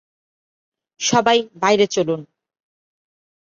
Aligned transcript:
সবাই 0.99 1.39
বাইরে 1.61 1.85
চলুন! 1.87 2.21